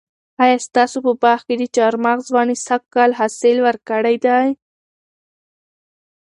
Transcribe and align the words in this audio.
آیا 0.43 0.57
ستاسو 0.67 0.97
په 1.05 1.11
باغ 1.23 1.39
کې 1.47 1.55
د 1.57 1.63
چهارمغز 1.75 2.27
ونې 2.31 2.55
سږ 2.67 2.81
کال 2.95 3.11
حاصل 3.19 3.57
ورکړی 3.67 4.15
دی؟ 4.25 4.45